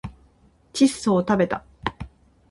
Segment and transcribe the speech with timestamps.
[0.73, 1.63] 窒素をたべた